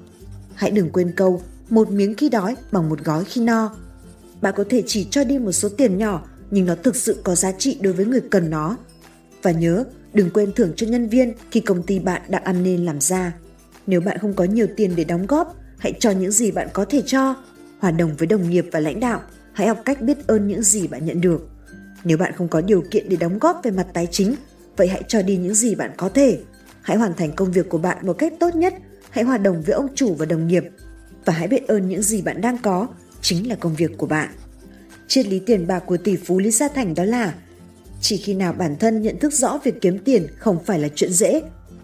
Hãy 0.55 0.71
đừng 0.71 0.91
quên 0.91 1.13
câu 1.17 1.43
một 1.69 1.91
miếng 1.91 2.15
khi 2.15 2.29
đói 2.29 2.57
bằng 2.73 2.89
một 2.89 3.05
gói 3.05 3.25
khi 3.25 3.41
no. 3.41 3.77
Bạn 4.41 4.55
có 4.57 4.65
thể 4.71 4.83
chỉ 4.87 5.07
cho 5.11 5.25
đi 5.25 5.39
một 5.39 5.53
số 5.53 5.69
tiền 5.69 5.99
nhỏ 5.99 6.23
nhưng 6.51 6.67
nó 6.67 6.75
thực 6.75 6.97
sự 6.97 7.21
có 7.25 7.35
giá 7.35 7.53
trị 7.53 7.79
đối 7.81 7.93
với 7.93 8.07
người 8.07 8.21
cần 8.31 8.51
nó. 8.51 8.77
Và 9.43 9.51
nhớ, 9.51 9.85
đừng 10.13 10.31
quên 10.31 10.53
thưởng 10.53 10.73
cho 10.77 10.87
nhân 10.87 11.09
viên 11.09 11.33
khi 11.51 11.61
công 11.61 11.83
ty 11.83 11.99
bạn 11.99 12.23
đang 12.29 12.45
ăn 12.45 12.63
nên 12.63 12.85
làm 12.85 13.01
ra. 13.01 13.33
Nếu 13.87 14.01
bạn 14.01 14.19
không 14.19 14.35
có 14.35 14.45
nhiều 14.45 14.67
tiền 14.77 14.93
để 14.97 15.05
đóng 15.05 15.27
góp, 15.27 15.57
hãy 15.79 15.93
cho 16.01 16.11
những 16.11 16.31
gì 16.31 16.51
bạn 16.51 16.69
có 16.73 16.85
thể 16.85 17.03
cho. 17.07 17.35
Hòa 17.79 17.91
đồng 17.91 18.17
với 18.19 18.27
đồng 18.27 18.51
nghiệp 18.51 18.67
và 18.73 18.81
lãnh 18.81 19.01
đạo, 19.01 19.23
hãy 19.53 19.69
học 19.69 19.79
cách 19.85 20.03
biết 20.03 20.27
ơn 20.27 20.49
những 20.49 20.63
gì 20.63 20.87
bạn 20.87 21.05
nhận 21.05 21.21
được. 21.21 21.49
Nếu 22.05 22.19
bạn 22.19 22.33
không 22.37 22.49
có 22.49 22.61
điều 22.61 22.85
kiện 22.91 23.09
để 23.09 23.17
đóng 23.17 23.39
góp 23.39 23.61
về 23.63 23.71
mặt 23.71 23.87
tài 23.93 24.07
chính, 24.07 24.35
vậy 24.77 24.89
hãy 24.89 25.03
cho 25.09 25.23
đi 25.23 25.37
những 25.37 25.55
gì 25.55 25.75
bạn 25.75 25.91
có 25.97 26.09
thể. 26.09 26.39
Hãy 26.83 26.97
hoàn 26.97 27.15
thành 27.15 27.33
công 27.33 27.53
việc 27.53 27.69
của 27.69 27.79
bạn 27.79 28.07
một 28.07 28.13
cách 28.13 28.33
tốt 28.41 28.55
nhất, 28.55 28.75
hãy 29.11 29.25
hòa 29.25 29.39
đồng 29.39 29.63
với 29.63 29.75
ông 29.75 29.89
chủ 29.95 30.15
và 30.15 30.27
đồng 30.27 30.47
nghiệp 30.47 30.65
và 31.25 31.33
hãy 31.33 31.49
biết 31.49 31.69
ơn 31.69 31.89
những 31.89 32.03
gì 32.03 32.23
bạn 32.23 32.41
đang 32.41 32.59
có, 32.59 32.89
chính 33.23 33.49
là 33.49 33.55
công 33.55 33.75
việc 33.75 33.91
của 33.99 34.07
bạn. 34.07 34.29
Triết 35.09 35.27
lý 35.27 35.39
tiền 35.39 35.67
bạc 35.67 35.83
của 35.87 35.97
tỷ 35.97 36.17
phú 36.17 36.39
Lý 36.39 36.51
Gia 36.51 36.69
Thành 36.69 36.95
đó 36.95 37.05
là 37.05 37.35
chỉ 38.01 38.17
khi 38.17 38.35
nào 38.35 38.53
bản 38.53 38.77
thân 38.77 39.03
nhận 39.03 39.19
thức 39.19 39.33
rõ 39.33 39.61
việc 39.65 39.81
kiếm 39.81 39.99
tiền 39.99 40.27
không 40.39 40.65
phải 40.65 40.79
là 40.79 40.89
chuyện 40.95 41.13
dễ, 41.13 41.43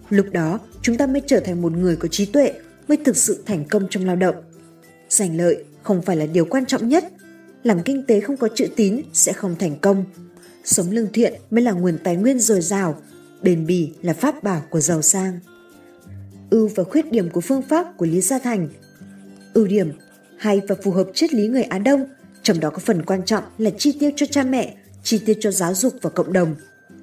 lúc 0.09 0.25
đó 0.31 0.59
chúng 0.81 0.97
ta 0.97 1.07
mới 1.07 1.21
trở 1.27 1.39
thành 1.39 1.61
một 1.61 1.71
người 1.71 1.95
có 1.95 2.07
trí 2.07 2.25
tuệ, 2.25 2.53
mới 2.87 2.97
thực 2.97 3.17
sự 3.17 3.43
thành 3.45 3.65
công 3.65 3.87
trong 3.89 4.05
lao 4.05 4.15
động. 4.15 4.35
Giành 5.09 5.37
lợi 5.37 5.63
không 5.83 6.01
phải 6.01 6.15
là 6.15 6.25
điều 6.25 6.45
quan 6.45 6.65
trọng 6.65 6.89
nhất, 6.89 7.05
làm 7.65 7.83
kinh 7.83 8.03
tế 8.03 8.19
không 8.19 8.37
có 8.37 8.47
chữ 8.55 8.67
tín 8.75 9.01
sẽ 9.13 9.33
không 9.33 9.55
thành 9.59 9.79
công. 9.79 10.05
Sống 10.63 10.91
lương 10.91 11.11
thiện 11.13 11.33
mới 11.51 11.61
là 11.61 11.71
nguồn 11.71 11.97
tài 12.03 12.15
nguyên 12.15 12.39
dồi 12.39 12.61
dào, 12.61 13.01
bền 13.41 13.65
bỉ 13.65 13.93
là 14.01 14.13
pháp 14.13 14.43
bảo 14.43 14.61
của 14.69 14.79
giàu 14.79 15.01
sang. 15.01 15.39
Ưu 16.49 16.67
và 16.75 16.83
khuyết 16.83 17.11
điểm 17.11 17.29
của 17.29 17.41
phương 17.41 17.61
pháp 17.61 17.97
của 17.97 18.05
Lý 18.05 18.21
Gia 18.21 18.39
Thành 18.39 18.69
Ưu 19.53 19.67
điểm 19.67 19.91
hay 20.37 20.61
và 20.67 20.75
phù 20.83 20.91
hợp 20.91 21.07
triết 21.13 21.33
lý 21.33 21.47
người 21.47 21.63
Á 21.63 21.79
Đông, 21.79 22.05
trong 22.43 22.59
đó 22.59 22.69
có 22.69 22.77
phần 22.77 23.05
quan 23.05 23.25
trọng 23.25 23.43
là 23.57 23.69
chi 23.77 23.97
tiêu 23.99 24.11
cho 24.15 24.25
cha 24.25 24.43
mẹ, 24.43 24.75
chi 25.03 25.21
tiêu 25.25 25.35
cho 25.39 25.51
giáo 25.51 25.73
dục 25.73 25.93
và 26.01 26.09
cộng 26.09 26.33
đồng. 26.33 26.55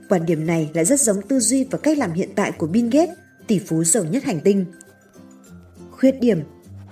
Quan 0.09 0.27
điểm 0.27 0.47
này 0.47 0.71
lại 0.75 0.85
rất 0.85 1.01
giống 1.01 1.23
tư 1.29 1.41
duy 1.41 1.65
và 1.65 1.79
cách 1.79 1.99
làm 1.99 2.13
hiện 2.13 2.29
tại 2.35 2.53
của 2.53 2.67
Bill 2.67 2.89
Gates, 2.89 3.17
tỷ 3.47 3.59
phú 3.59 3.85
giàu 3.85 4.05
nhất 4.05 4.25
hành 4.25 4.41
tinh. 4.41 4.65
Khuyết 5.91 6.21
điểm 6.21 6.41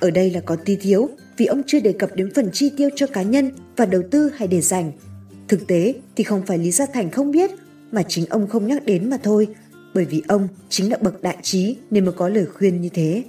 ở 0.00 0.10
đây 0.10 0.30
là 0.30 0.40
có 0.40 0.56
tí 0.56 0.76
thiếu 0.76 1.10
vì 1.40 1.46
ông 1.46 1.62
chưa 1.66 1.80
đề 1.80 1.92
cập 1.92 2.10
đến 2.14 2.30
phần 2.34 2.50
chi 2.52 2.70
tiêu 2.76 2.90
cho 2.96 3.06
cá 3.06 3.22
nhân 3.22 3.50
và 3.76 3.86
đầu 3.86 4.02
tư 4.10 4.30
hay 4.36 4.48
để 4.48 4.60
dành. 4.60 4.92
Thực 5.48 5.66
tế 5.66 5.94
thì 6.16 6.24
không 6.24 6.46
phải 6.46 6.58
Lý 6.58 6.70
Gia 6.70 6.86
Thành 6.86 7.10
không 7.10 7.30
biết, 7.30 7.50
mà 7.92 8.02
chính 8.02 8.26
ông 8.26 8.48
không 8.48 8.66
nhắc 8.66 8.84
đến 8.84 9.10
mà 9.10 9.16
thôi, 9.22 9.48
bởi 9.94 10.04
vì 10.04 10.22
ông 10.28 10.48
chính 10.68 10.90
là 10.90 10.98
bậc 11.00 11.22
đại 11.22 11.36
trí 11.42 11.76
nên 11.90 12.04
mới 12.04 12.12
có 12.12 12.28
lời 12.28 12.46
khuyên 12.46 12.80
như 12.80 12.88
thế. 12.88 13.24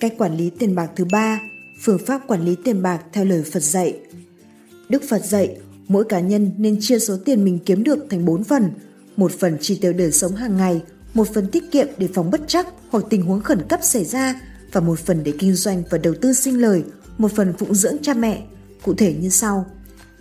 Cách 0.00 0.14
quản 0.18 0.36
lý 0.36 0.50
tiền 0.50 0.74
bạc 0.74 0.90
thứ 0.96 1.04
ba, 1.12 1.40
phương 1.82 1.98
pháp 2.06 2.26
quản 2.26 2.44
lý 2.44 2.56
tiền 2.64 2.82
bạc 2.82 3.00
theo 3.12 3.24
lời 3.24 3.42
Phật 3.52 3.62
dạy. 3.62 3.98
Đức 4.88 5.02
Phật 5.08 5.24
dạy, 5.24 5.56
mỗi 5.88 6.04
cá 6.04 6.20
nhân 6.20 6.50
nên 6.58 6.76
chia 6.80 6.98
số 6.98 7.16
tiền 7.24 7.44
mình 7.44 7.58
kiếm 7.66 7.84
được 7.84 8.06
thành 8.10 8.24
4 8.24 8.44
phần. 8.44 8.70
Một 9.16 9.32
phần 9.32 9.56
chi 9.60 9.78
tiêu 9.80 9.92
đời 9.92 10.12
sống 10.12 10.32
hàng 10.32 10.56
ngày, 10.56 10.82
một 11.14 11.28
phần 11.34 11.46
tiết 11.52 11.70
kiệm 11.70 11.86
để 11.98 12.08
phòng 12.14 12.30
bất 12.30 12.40
chắc 12.46 12.66
hoặc 12.90 13.04
tình 13.10 13.22
huống 13.22 13.40
khẩn 13.40 13.62
cấp 13.68 13.80
xảy 13.82 14.04
ra 14.04 14.40
và 14.76 14.80
một 14.80 14.98
phần 14.98 15.24
để 15.24 15.32
kinh 15.38 15.54
doanh 15.54 15.82
và 15.90 15.98
đầu 15.98 16.14
tư 16.20 16.32
sinh 16.32 16.60
lời, 16.60 16.84
một 17.18 17.32
phần 17.32 17.52
phụng 17.58 17.74
dưỡng 17.74 17.96
cha 18.02 18.14
mẹ, 18.14 18.42
cụ 18.82 18.94
thể 18.94 19.14
như 19.14 19.28
sau. 19.28 19.66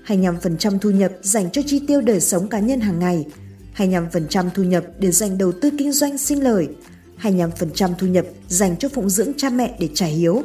25% 0.08 0.80
thu 0.80 0.90
nhập 0.90 1.12
dành 1.22 1.52
cho 1.52 1.62
chi 1.66 1.82
tiêu 1.88 2.02
đời 2.02 2.22
sống 2.22 2.48
cá 2.48 2.60
nhân 2.60 2.80
hàng 2.80 3.00
ngày, 3.00 3.26
25% 3.78 4.50
thu 4.56 4.64
nhập 4.64 4.86
để 5.00 5.12
dành 5.12 5.38
đầu 5.38 5.52
tư 5.52 5.70
kinh 5.78 5.92
doanh 5.92 6.18
sinh 6.18 6.44
lời, 6.44 6.68
25% 7.22 7.94
thu 7.98 8.08
nhập 8.08 8.26
dành 8.48 8.78
cho 8.78 8.90
phụng 8.90 9.10
dưỡng 9.10 9.34
cha 9.38 9.50
mẹ 9.50 9.78
để 9.80 9.90
trả 9.94 10.06
hiếu, 10.06 10.44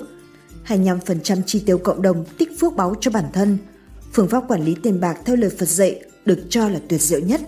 25% 0.67 1.43
chi 1.47 1.63
tiêu 1.67 1.79
cộng 1.79 2.03
đồng 2.03 2.25
tích 2.39 2.61
phước 2.61 2.77
báu 2.77 2.95
cho 3.01 3.11
bản 3.11 3.25
thân. 3.33 3.59
Phương 4.13 4.29
pháp 4.29 4.45
quản 4.49 4.65
lý 4.65 4.77
tiền 4.83 5.01
bạc 5.01 5.19
theo 5.25 5.37
lời 5.37 5.51
Phật 5.59 5.69
dạy 5.69 6.03
được 6.25 6.39
cho 6.49 6.69
là 6.69 6.81
tuyệt 6.89 7.01
diệu 7.01 7.21
nhất. 7.21 7.41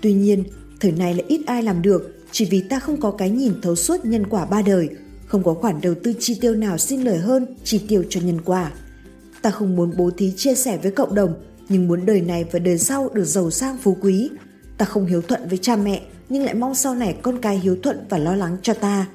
Tuy 0.00 0.12
nhiên, 0.12 0.44
thời 0.80 0.92
này 0.92 1.14
là 1.14 1.22
ít 1.28 1.40
ai 1.46 1.62
làm 1.62 1.82
được 1.82 2.14
chỉ 2.32 2.44
vì 2.44 2.60
ta 2.60 2.78
không 2.78 3.00
có 3.00 3.10
cái 3.10 3.30
nhìn 3.30 3.52
thấu 3.62 3.76
suốt 3.76 4.04
nhân 4.04 4.26
quả 4.26 4.46
ba 4.46 4.62
đời, 4.62 4.88
không 5.28 5.42
có 5.42 5.54
khoản 5.54 5.80
đầu 5.80 5.94
tư 6.02 6.14
chi 6.20 6.38
tiêu 6.40 6.54
nào 6.54 6.78
xin 6.78 7.02
lời 7.02 7.18
hơn 7.18 7.46
chi 7.64 7.80
tiêu 7.88 8.04
cho 8.08 8.20
nhân 8.20 8.40
quả. 8.44 8.72
Ta 9.42 9.50
không 9.50 9.76
muốn 9.76 9.92
bố 9.96 10.10
thí 10.10 10.32
chia 10.36 10.54
sẻ 10.54 10.78
với 10.82 10.92
cộng 10.92 11.14
đồng, 11.14 11.34
nhưng 11.68 11.88
muốn 11.88 12.06
đời 12.06 12.20
này 12.20 12.44
và 12.52 12.58
đời 12.58 12.78
sau 12.78 13.08
được 13.08 13.24
giàu 13.24 13.50
sang 13.50 13.78
phú 13.78 13.96
quý. 14.00 14.30
Ta 14.78 14.84
không 14.84 15.06
hiếu 15.06 15.22
thuận 15.22 15.48
với 15.48 15.58
cha 15.58 15.76
mẹ, 15.76 16.02
nhưng 16.28 16.44
lại 16.44 16.54
mong 16.54 16.74
sau 16.74 16.94
này 16.94 17.16
con 17.22 17.38
cái 17.38 17.58
hiếu 17.58 17.76
thuận 17.82 18.06
và 18.08 18.18
lo 18.18 18.34
lắng 18.34 18.56
cho 18.62 18.74
ta. 18.74 19.06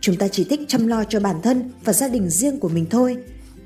Chúng 0.00 0.16
ta 0.16 0.28
chỉ 0.28 0.44
thích 0.44 0.60
chăm 0.68 0.86
lo 0.86 1.04
cho 1.04 1.20
bản 1.20 1.36
thân 1.42 1.70
và 1.84 1.92
gia 1.92 2.08
đình 2.08 2.30
riêng 2.30 2.60
của 2.60 2.68
mình 2.68 2.86
thôi. 2.90 3.16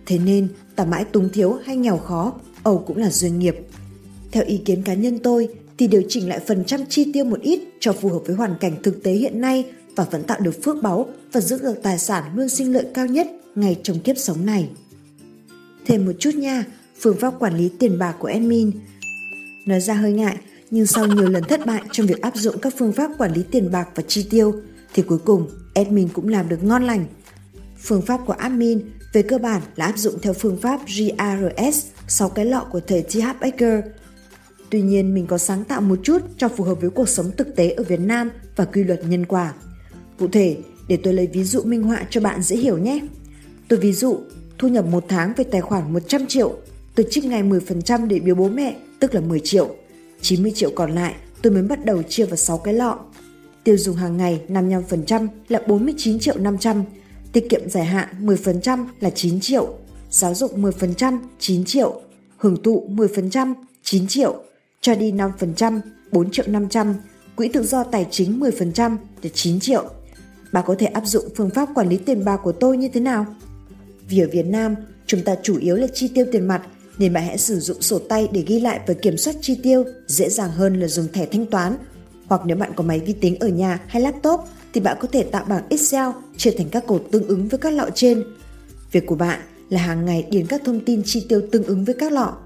Thế 0.06 0.18
nên, 0.18 0.48
ta 0.76 0.84
mãi 0.84 1.04
túng 1.04 1.28
thiếu 1.28 1.58
hay 1.64 1.76
nghèo 1.76 1.98
khó, 1.98 2.32
ầu 2.62 2.78
cũng 2.78 2.96
là 2.96 3.10
duyên 3.10 3.38
nghiệp. 3.38 3.56
Theo 4.32 4.44
ý 4.46 4.56
kiến 4.56 4.82
cá 4.82 4.94
nhân 4.94 5.18
tôi, 5.18 5.48
thì 5.78 5.86
điều 5.86 6.02
chỉnh 6.08 6.28
lại 6.28 6.40
phần 6.46 6.64
trăm 6.64 6.80
chi 6.88 7.12
tiêu 7.12 7.24
một 7.24 7.40
ít 7.40 7.60
cho 7.80 7.92
phù 7.92 8.08
hợp 8.08 8.20
với 8.26 8.36
hoàn 8.36 8.54
cảnh 8.60 8.82
thực 8.82 9.02
tế 9.02 9.12
hiện 9.12 9.40
nay 9.40 9.64
và 9.96 10.04
vẫn 10.04 10.22
tạo 10.22 10.40
được 10.40 10.62
phước 10.62 10.82
báu 10.82 11.08
và 11.32 11.40
giữ 11.40 11.58
được 11.62 11.82
tài 11.82 11.98
sản 11.98 12.24
luôn 12.34 12.48
sinh 12.48 12.72
lợi 12.72 12.86
cao 12.94 13.06
nhất 13.06 13.26
ngay 13.54 13.80
trong 13.82 14.00
kiếp 14.00 14.18
sống 14.18 14.46
này. 14.46 14.68
Thêm 15.86 16.06
một 16.06 16.12
chút 16.18 16.34
nha, 16.34 16.64
phương 17.00 17.16
pháp 17.16 17.34
quản 17.38 17.56
lý 17.56 17.70
tiền 17.78 17.98
bạc 17.98 18.16
của 18.18 18.28
admin. 18.28 18.70
Nói 19.66 19.80
ra 19.80 19.94
hơi 19.94 20.12
ngại, 20.12 20.36
nhưng 20.70 20.86
sau 20.86 21.06
nhiều 21.06 21.28
lần 21.28 21.44
thất 21.44 21.66
bại 21.66 21.82
trong 21.92 22.06
việc 22.06 22.20
áp 22.20 22.36
dụng 22.36 22.58
các 22.58 22.74
phương 22.78 22.92
pháp 22.92 23.10
quản 23.18 23.32
lý 23.32 23.42
tiền 23.50 23.70
bạc 23.72 23.88
và 23.94 24.02
chi 24.08 24.26
tiêu, 24.30 24.54
thì 24.94 25.02
cuối 25.02 25.18
cùng 25.18 25.50
admin 25.74 26.08
cũng 26.08 26.28
làm 26.28 26.48
được 26.48 26.64
ngon 26.64 26.82
lành. 26.82 27.06
Phương 27.78 28.02
pháp 28.02 28.20
của 28.26 28.32
admin 28.32 28.80
về 29.12 29.22
cơ 29.22 29.38
bản 29.38 29.62
là 29.76 29.86
áp 29.86 29.98
dụng 29.98 30.14
theo 30.22 30.32
phương 30.32 30.56
pháp 30.56 30.80
GRS 30.86 31.86
6 32.08 32.28
cái 32.28 32.44
lọ 32.44 32.66
của 32.70 32.80
thầy 32.80 33.02
T.H. 33.02 33.26
Baker. 33.40 33.84
Tuy 34.70 34.82
nhiên 34.82 35.14
mình 35.14 35.26
có 35.26 35.38
sáng 35.38 35.64
tạo 35.64 35.80
một 35.80 35.98
chút 36.02 36.22
cho 36.36 36.48
phù 36.48 36.64
hợp 36.64 36.80
với 36.80 36.90
cuộc 36.90 37.08
sống 37.08 37.30
thực 37.36 37.56
tế 37.56 37.70
ở 37.70 37.84
Việt 37.84 38.00
Nam 38.00 38.30
và 38.56 38.64
quy 38.64 38.84
luật 38.84 39.04
nhân 39.04 39.26
quả. 39.26 39.52
Cụ 40.18 40.28
thể, 40.28 40.56
để 40.88 40.98
tôi 41.02 41.14
lấy 41.14 41.26
ví 41.26 41.44
dụ 41.44 41.62
minh 41.62 41.82
họa 41.82 42.06
cho 42.10 42.20
bạn 42.20 42.42
dễ 42.42 42.56
hiểu 42.56 42.78
nhé. 42.78 43.00
Tôi 43.68 43.78
ví 43.78 43.92
dụ, 43.92 44.18
thu 44.58 44.68
nhập 44.68 44.86
một 44.86 45.04
tháng 45.08 45.32
về 45.36 45.44
tài 45.44 45.60
khoản 45.60 45.92
100 45.92 46.26
triệu, 46.26 46.52
tôi 46.94 47.06
trích 47.10 47.24
ngay 47.24 47.42
10% 47.42 48.06
để 48.06 48.18
biếu 48.18 48.34
bố 48.34 48.48
mẹ, 48.48 48.76
tức 49.00 49.14
là 49.14 49.20
10 49.20 49.40
triệu. 49.40 49.76
90 50.20 50.52
triệu 50.54 50.70
còn 50.74 50.90
lại 50.90 51.14
tôi 51.42 51.52
mới 51.52 51.62
bắt 51.62 51.84
đầu 51.84 52.02
chia 52.02 52.24
vào 52.24 52.36
6 52.36 52.58
cái 52.58 52.74
lọ. 52.74 52.98
Tiêu 53.64 53.76
dùng 53.76 53.96
hàng 53.96 54.16
ngày 54.16 54.40
55% 54.48 55.28
là 55.48 55.60
49 55.66 56.18
triệu 56.18 56.38
500, 56.38 56.84
tiết 57.32 57.48
kiệm 57.50 57.68
dài 57.70 57.84
hạn 57.84 58.08
10% 58.20 58.86
là 59.00 59.10
9 59.10 59.40
triệu, 59.40 59.74
giáo 60.10 60.34
dục 60.34 60.58
10% 60.58 61.18
9 61.38 61.64
triệu, 61.64 62.00
hưởng 62.36 62.62
thụ 62.62 62.88
10% 62.88 63.54
9 63.82 64.06
triệu, 64.06 64.42
cho 64.80 64.94
đi 64.94 65.12
5% 65.12 65.80
4 66.12 66.30
triệu 66.30 66.44
500, 66.48 66.94
quỹ 67.36 67.48
tự 67.48 67.62
do 67.62 67.84
tài 67.84 68.06
chính 68.10 68.40
10% 68.40 68.96
là 69.22 69.30
9 69.34 69.60
triệu. 69.60 69.90
Bà 70.52 70.62
có 70.62 70.74
thể 70.78 70.86
áp 70.86 71.06
dụng 71.06 71.24
phương 71.36 71.50
pháp 71.50 71.68
quản 71.74 71.88
lý 71.88 71.96
tiền 71.96 72.24
bạc 72.24 72.40
của 72.42 72.52
tôi 72.52 72.76
như 72.76 72.88
thế 72.88 73.00
nào? 73.00 73.26
Vì 74.08 74.18
ở 74.18 74.28
Việt 74.32 74.46
Nam, 74.46 74.74
chúng 75.06 75.22
ta 75.22 75.34
chủ 75.42 75.58
yếu 75.58 75.76
là 75.76 75.86
chi 75.94 76.08
tiêu 76.08 76.26
tiền 76.32 76.48
mặt 76.48 76.62
nên 76.98 77.12
bạn 77.12 77.24
hãy 77.26 77.38
sử 77.38 77.60
dụng 77.60 77.82
sổ 77.82 77.98
tay 77.98 78.28
để 78.32 78.44
ghi 78.46 78.60
lại 78.60 78.80
và 78.86 78.94
kiểm 78.94 79.16
soát 79.16 79.36
chi 79.40 79.60
tiêu 79.62 79.84
dễ 80.06 80.28
dàng 80.28 80.50
hơn 80.50 80.80
là 80.80 80.86
dùng 80.86 81.08
thẻ 81.12 81.26
thanh 81.26 81.46
toán. 81.46 81.76
Hoặc 82.26 82.40
nếu 82.44 82.56
bạn 82.56 82.72
có 82.76 82.84
máy 82.84 83.00
vi 83.00 83.12
tính 83.12 83.36
ở 83.40 83.48
nhà 83.48 83.80
hay 83.86 84.02
laptop 84.02 84.40
thì 84.72 84.80
bạn 84.80 84.96
có 85.00 85.08
thể 85.12 85.22
tạo 85.22 85.44
bảng 85.48 85.68
Excel 85.68 86.08
chia 86.36 86.50
thành 86.50 86.68
các 86.68 86.86
cột 86.86 87.04
tương 87.10 87.28
ứng 87.28 87.48
với 87.48 87.58
các 87.58 87.72
lọ 87.72 87.88
trên. 87.94 88.24
Việc 88.92 89.06
của 89.06 89.14
bạn 89.14 89.40
là 89.68 89.80
hàng 89.80 90.04
ngày 90.04 90.26
điền 90.30 90.46
các 90.46 90.62
thông 90.64 90.80
tin 90.80 91.02
chi 91.04 91.26
tiêu 91.28 91.42
tương 91.52 91.64
ứng 91.64 91.84
với 91.84 91.94
các 91.98 92.12
lọ. 92.12 92.36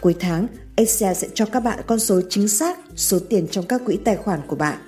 Cuối 0.00 0.14
tháng, 0.20 0.46
Excel 0.76 1.14
sẽ 1.14 1.28
cho 1.34 1.46
các 1.46 1.60
bạn 1.60 1.78
con 1.86 1.98
số 1.98 2.20
chính 2.30 2.48
xác 2.48 2.78
số 2.96 3.18
tiền 3.18 3.46
trong 3.50 3.66
các 3.66 3.82
quỹ 3.84 3.96
tài 3.96 4.16
khoản 4.16 4.40
của 4.46 4.56
bạn. 4.56 4.78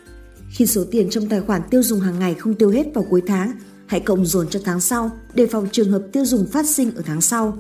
Khi 0.51 0.67
số 0.67 0.85
tiền 0.91 1.11
trong 1.11 1.29
tài 1.29 1.41
khoản 1.41 1.63
tiêu 1.71 1.83
dùng 1.83 2.01
hàng 2.01 2.19
ngày 2.19 2.35
không 2.35 2.55
tiêu 2.55 2.71
hết 2.71 2.87
vào 2.95 3.07
cuối 3.11 3.23
tháng, 3.27 3.53
hãy 3.87 4.01
cộng 4.01 4.27
dồn 4.27 4.49
cho 4.49 4.61
tháng 4.65 4.81
sau 4.81 5.11
để 5.35 5.47
phòng 5.47 5.69
trường 5.73 5.91
hợp 5.91 6.03
tiêu 6.13 6.25
dùng 6.25 6.47
phát 6.47 6.67
sinh 6.67 6.95
ở 6.97 7.03
tháng 7.07 7.21
sau. 7.21 7.59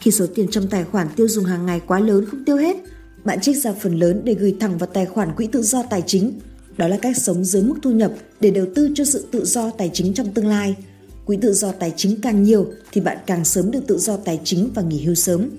Khi 0.00 0.10
số 0.10 0.26
tiền 0.34 0.48
trong 0.50 0.66
tài 0.68 0.84
khoản 0.84 1.08
tiêu 1.16 1.28
dùng 1.28 1.44
hàng 1.44 1.66
ngày 1.66 1.80
quá 1.86 2.00
lớn 2.00 2.24
không 2.30 2.44
tiêu 2.44 2.56
hết, 2.56 2.76
bạn 3.24 3.40
trích 3.40 3.56
ra 3.56 3.72
phần 3.72 3.98
lớn 3.98 4.20
để 4.24 4.34
gửi 4.34 4.56
thẳng 4.60 4.78
vào 4.78 4.88
tài 4.92 5.06
khoản 5.06 5.34
quỹ 5.36 5.46
tự 5.46 5.62
do 5.62 5.82
tài 5.90 6.02
chính. 6.06 6.40
Đó 6.76 6.88
là 6.88 6.98
cách 7.02 7.16
sống 7.16 7.44
dưới 7.44 7.62
mức 7.62 7.74
thu 7.82 7.90
nhập 7.90 8.12
để 8.40 8.50
đầu 8.50 8.66
tư 8.74 8.90
cho 8.94 9.04
sự 9.04 9.26
tự 9.30 9.44
do 9.44 9.70
tài 9.70 9.90
chính 9.92 10.14
trong 10.14 10.32
tương 10.34 10.46
lai. 10.46 10.76
Quỹ 11.24 11.36
tự 11.36 11.52
do 11.52 11.72
tài 11.72 11.92
chính 11.96 12.20
càng 12.20 12.42
nhiều 12.42 12.66
thì 12.92 13.00
bạn 13.00 13.18
càng 13.26 13.44
sớm 13.44 13.70
được 13.70 13.86
tự 13.86 13.98
do 13.98 14.16
tài 14.16 14.40
chính 14.44 14.70
và 14.74 14.82
nghỉ 14.82 15.04
hưu 15.04 15.14
sớm. 15.14 15.50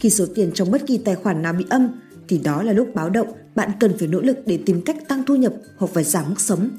Khi 0.00 0.10
số 0.10 0.26
tiền 0.34 0.50
trong 0.54 0.70
bất 0.70 0.86
kỳ 0.86 0.98
tài 0.98 1.14
khoản 1.14 1.42
nào 1.42 1.52
bị 1.52 1.64
âm 1.70 1.88
thì 2.28 2.38
đó 2.38 2.62
là 2.62 2.72
lúc 2.72 2.94
báo 2.94 3.10
động 3.10 3.28
bạn 3.54 3.70
cần 3.80 3.92
phải 3.98 4.08
nỗ 4.08 4.20
lực 4.20 4.36
để 4.46 4.58
tìm 4.66 4.82
cách 4.82 4.96
tăng 5.08 5.24
thu 5.24 5.36
nhập 5.36 5.54
hoặc 5.76 5.90
phải 5.94 6.04
giảm 6.04 6.24
mức 6.28 6.40
sống. 6.40 6.70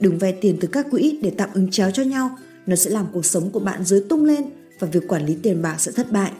Đừng 0.00 0.18
vay 0.18 0.32
tiền 0.40 0.56
từ 0.60 0.68
các 0.68 0.86
quỹ 0.90 1.18
để 1.22 1.32
tạm 1.36 1.50
ứng 1.54 1.70
chéo 1.70 1.90
cho 1.90 2.02
nhau, 2.02 2.38
nó 2.66 2.76
sẽ 2.76 2.90
làm 2.90 3.06
cuộc 3.12 3.26
sống 3.26 3.50
của 3.50 3.60
bạn 3.60 3.84
dưới 3.84 4.04
tung 4.08 4.24
lên 4.24 4.44
và 4.80 4.88
việc 4.92 5.08
quản 5.08 5.26
lý 5.26 5.36
tiền 5.42 5.62
bạc 5.62 5.76
sẽ 5.78 5.92
thất 5.92 6.12
bại. 6.12 6.32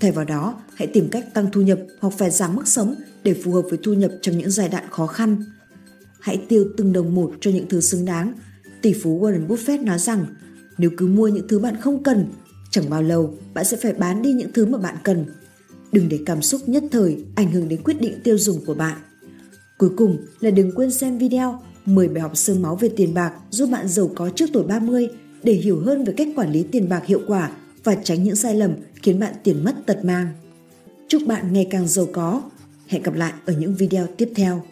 Thay 0.00 0.12
vào 0.12 0.24
đó, 0.24 0.60
hãy 0.74 0.88
tìm 0.88 1.08
cách 1.10 1.34
tăng 1.34 1.46
thu 1.52 1.60
nhập 1.60 1.78
hoặc 2.00 2.14
phải 2.18 2.30
giảm 2.30 2.56
mức 2.56 2.68
sống 2.68 2.94
để 3.22 3.34
phù 3.44 3.52
hợp 3.52 3.62
với 3.68 3.78
thu 3.82 3.92
nhập 3.92 4.10
trong 4.22 4.38
những 4.38 4.50
giai 4.50 4.68
đoạn 4.68 4.84
khó 4.90 5.06
khăn. 5.06 5.44
Hãy 6.20 6.40
tiêu 6.48 6.64
từng 6.76 6.92
đồng 6.92 7.14
một 7.14 7.32
cho 7.40 7.50
những 7.50 7.68
thứ 7.68 7.80
xứng 7.80 8.04
đáng. 8.04 8.32
Tỷ 8.82 8.92
phú 8.92 9.20
Warren 9.20 9.46
Buffett 9.46 9.84
nói 9.84 9.98
rằng, 9.98 10.26
nếu 10.78 10.90
cứ 10.96 11.06
mua 11.06 11.28
những 11.28 11.48
thứ 11.48 11.58
bạn 11.58 11.76
không 11.80 12.02
cần, 12.02 12.26
chẳng 12.70 12.90
bao 12.90 13.02
lâu 13.02 13.34
bạn 13.54 13.64
sẽ 13.64 13.76
phải 13.76 13.92
bán 13.92 14.22
đi 14.22 14.32
những 14.32 14.52
thứ 14.52 14.66
mà 14.66 14.78
bạn 14.78 14.96
cần. 15.04 15.24
Đừng 15.92 16.08
để 16.08 16.18
cảm 16.26 16.42
xúc 16.42 16.60
nhất 16.66 16.84
thời 16.90 17.24
ảnh 17.34 17.52
hưởng 17.52 17.68
đến 17.68 17.82
quyết 17.84 18.00
định 18.00 18.20
tiêu 18.24 18.38
dùng 18.38 18.64
của 18.66 18.74
bạn. 18.74 18.98
Cuối 19.78 19.90
cùng 19.96 20.16
là 20.40 20.50
đừng 20.50 20.72
quên 20.72 20.90
xem 20.90 21.18
video 21.18 21.62
10 21.86 22.08
bài 22.08 22.20
học 22.20 22.36
sương 22.36 22.62
máu 22.62 22.76
về 22.76 22.88
tiền 22.96 23.14
bạc 23.14 23.32
giúp 23.50 23.66
bạn 23.66 23.88
giàu 23.88 24.10
có 24.14 24.30
trước 24.30 24.46
tuổi 24.52 24.64
30 24.64 25.08
để 25.42 25.52
hiểu 25.52 25.80
hơn 25.80 26.04
về 26.04 26.12
cách 26.16 26.28
quản 26.36 26.52
lý 26.52 26.62
tiền 26.62 26.88
bạc 26.88 27.06
hiệu 27.06 27.20
quả 27.26 27.50
và 27.84 27.94
tránh 27.94 28.22
những 28.22 28.36
sai 28.36 28.54
lầm 28.54 28.72
khiến 29.02 29.18
bạn 29.18 29.34
tiền 29.44 29.64
mất 29.64 29.74
tật 29.86 30.04
mang. 30.04 30.28
Chúc 31.08 31.22
bạn 31.26 31.52
ngày 31.52 31.66
càng 31.70 31.88
giàu 31.88 32.06
có. 32.12 32.42
Hẹn 32.86 33.02
gặp 33.02 33.14
lại 33.14 33.32
ở 33.46 33.54
những 33.58 33.74
video 33.74 34.06
tiếp 34.16 34.32
theo. 34.36 34.62